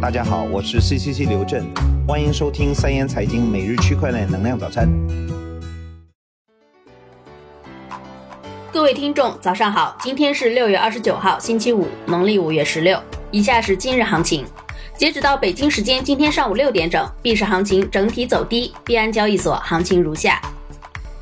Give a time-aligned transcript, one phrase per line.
[0.00, 1.66] 大家好，我是 CCC 刘震，
[2.06, 4.88] 欢迎收听三言财经每日区块链能量早餐。
[8.72, 12.96] 各位听众，早上好，今天是六月二十九号，星期五，农历五月十六。
[13.32, 14.46] 以下是今日行情。
[14.96, 20.40] 截止到北京时间今天上午六点整，币市行情整体走低，币安交易所行情如下：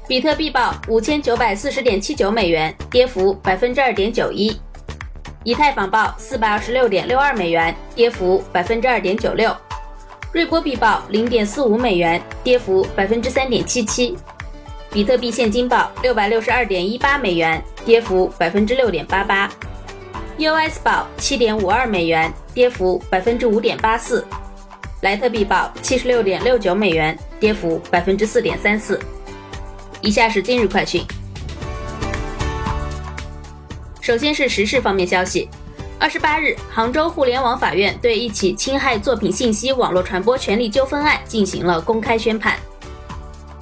[0.07, 4.53] 比特币报五千九百四十点七九美元，跌幅百分之二点九一；
[5.47, 9.53] 以太坊报四百二十六点六二美元，跌幅百分之二点九六；
[10.33, 14.17] 瑞波币报零点四五美元，跌幅百分之三点七七；
[14.91, 19.49] 比特币现金报六百六十二点一八美元，跌幅百分之六点八八。
[20.39, 24.25] US 报七点五二美元，跌幅百分之五点八四；
[25.03, 29.01] 莱特币报七十六点六九美元，跌幅百分之四点三四。
[30.01, 31.05] 以下是今日快讯。
[34.07, 35.49] 首先是时事方面消息：
[35.99, 42.57] 二十八日，杭州互联网法院对一起侵害作品信息网络传播权利纠纷案进行了公开宣判，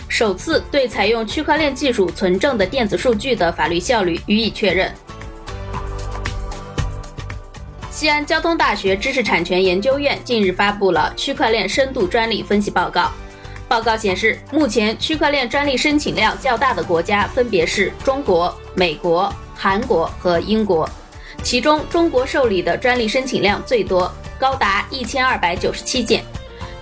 [0.06, 4.92] 首次对采用区块链技术存证的电子数据的法律效力予以确认。
[7.90, 13.10] 西安交通大学知识产权研究院近日发布了区块链深度专利分析报告。
[13.66, 19.34] 报告显示，目前区块链专利申请量较大的国家分别是中国、美国、
[19.64, 20.86] 韩国和英国，
[21.42, 26.22] 其中中国受理的专利申请量最多，高达一千二百九十七件。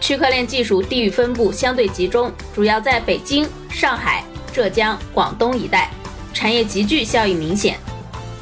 [0.00, 5.92] 区块链技术地域分布相对集中，主要在北京、上海、浙江、广东一带，
[6.34, 7.78] 产业集聚效应明显。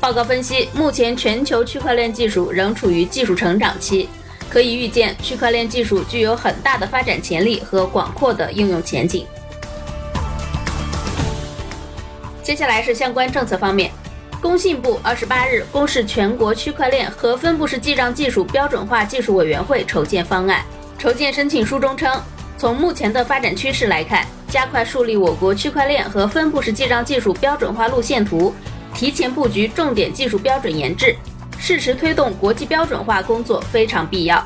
[0.01, 4.09] 报告分析，目前全球区块链技术仍处于技术成长期，
[4.49, 9.27] 可以预见区块链技术具有很大的发展潜力和广阔的应用前景。
[12.43, 13.93] 接下来是相关政策方面，
[14.41, 20.65] 工信部二十八日公示全国区块链和分布式记账技术标准化技术委员会筹建方案。
[20.99, 22.11] 筹建申请书中称，
[22.57, 28.55] 从目前的发展趋势来看，加快树立我国区块链和分布式记账技术标准化路线图。
[28.95, 31.15] 提前布局重点技术标准研制，
[31.59, 34.43] 适时推动国际标准化工作非常必要。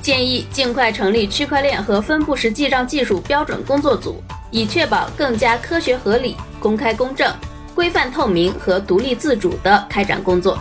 [0.00, 7.32] 建议尽快成立区块链和分布式记账技术标准工作组，以确保更加科学合理、公开公正、
[7.74, 10.58] 规范透明和独立自主的开展工作。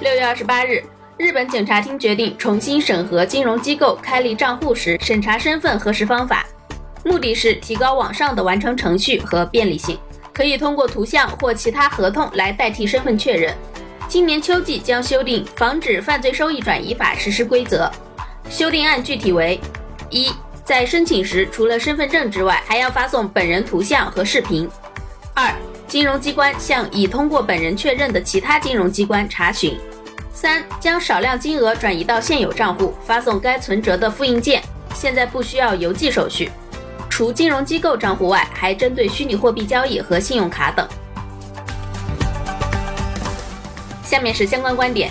[0.00, 0.82] 六月二十八日，
[1.16, 6.44] 日本警察厅决定重新审核金融机构开立账户时审查身份核实方法。
[7.04, 9.98] 目的是提高网上的完成程序和便利性，
[10.32, 13.54] 可以通过图像或其他合同来代替身份确认。
[14.08, 17.90] 今年秋季将修订《防止犯罪收益转移法》实施规则，
[18.50, 19.60] 修订案具体为：
[20.10, 20.30] 一，
[20.64, 24.68] 在申请时除了身份证之外，还要发送本人图像和视频；
[25.34, 25.52] 二，
[25.88, 29.74] 金融机关向已通过本人确认的其他金融机关查询；
[30.32, 34.62] 三，将少量金额转移到现有账户，发送该存折的复印件，
[34.94, 36.50] 现在不需要邮寄手续。
[37.10, 40.88] 除金融机构账户外，还针对虚拟货币交易和信用卡等。
[44.04, 45.10] 下面是相关观点。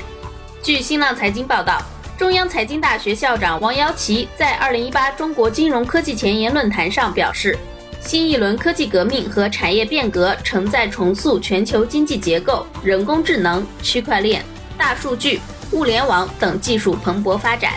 [0.63, 1.81] 据新浪财经报道，
[2.21, 7.57] 中央财经大学校长王瑶琪在二零一八中国金融科技前沿论坛上表示，
[7.99, 14.45] 新一轮科技革命和产业变革正在重塑全球经济结构，人工智能、区块链、
[14.77, 17.73] 大数据、物联网等技术蓬勃发展，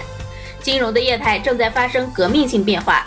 [0.60, 3.03] 金融的业态正在发生革命性变化。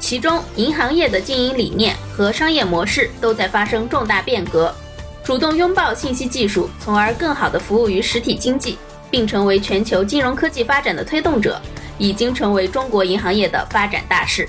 [0.00, 4.74] 其中，银行业的经营理念和商业模式都在发生重大变革。
[5.22, 8.78] 主动拥抱信息技术，从而更好地服务于实体经济，
[9.10, 11.60] 并成为全球金融科技发展的推动者，
[11.98, 14.48] 已经成为中国银行业的发展大势。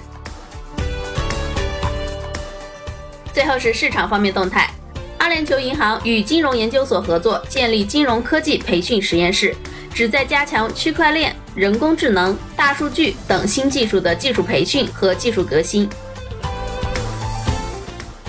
[3.33, 4.69] 最后是市场方面动态，
[5.17, 9.55] 阿联酋银行与金融研究所合作建立金融科技培训实验室。
[9.91, 15.89] 旨在加强区块链、人工智能、大数据等新技术的技术培训和技术革新。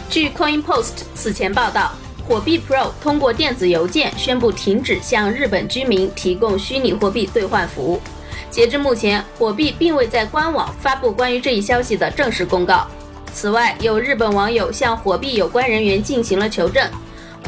[0.08, 1.92] 据 CoinPost 此前报道，
[2.30, 8.00] 火币 Pro 通过电子邮件宣布停止向日本居民提供虚拟货币兑换服务。
[8.48, 12.86] 截至目前，火币并未在官网发布关于这一消息的正式公告。
[13.32, 16.88] 此外，有日本网友向火币有关人员进行了求证。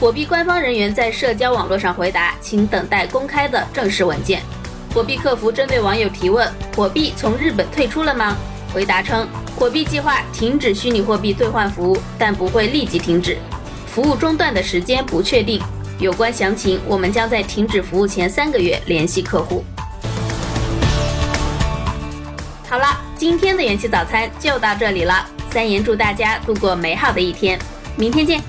[0.00, 4.42] 火币官方人员在社交网络上回答，请等待公开的正式文件。
[4.92, 8.36] 火币客服针对网友提问：“火币从日本退出了吗？”
[8.74, 13.38] 回答称，火币计划停止虚拟货币兑换服务，但不会立即停止。
[13.92, 15.60] 服务中断的时间不确定，
[15.98, 19.62] 有关详情我们将在停止服务前三个月联系客户。
[22.70, 25.28] 好了，今天的元气早餐就到这里了。
[25.50, 27.58] 三言祝大家度过美好的一天，
[27.94, 28.42] 明天见。